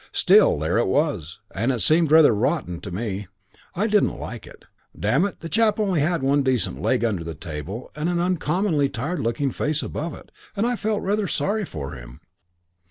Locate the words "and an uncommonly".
7.95-8.89